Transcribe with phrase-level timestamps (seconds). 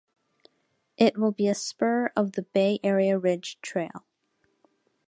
[0.97, 4.03] It will be a spur of the Bay Area Ridge Trail.